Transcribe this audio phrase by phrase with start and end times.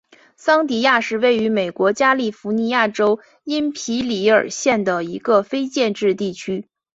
[0.35, 6.67] 桑迪亚是位于美国加利福尼亚州因皮里尔县的一个非建制地区。